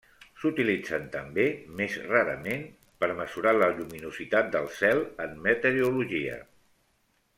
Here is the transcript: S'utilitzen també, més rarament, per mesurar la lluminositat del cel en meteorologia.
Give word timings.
S'utilitzen 0.43 1.03
també, 1.15 1.43
més 1.81 1.97
rarament, 2.13 2.65
per 3.03 3.11
mesurar 3.19 3.53
la 3.59 3.69
lluminositat 3.75 4.51
del 4.57 4.71
cel 4.81 5.03
en 5.27 5.37
meteorologia. 5.49 6.41